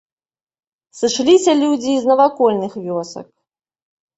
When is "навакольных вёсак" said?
2.13-3.27